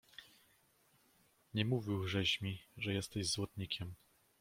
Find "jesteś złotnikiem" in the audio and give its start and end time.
2.93-3.93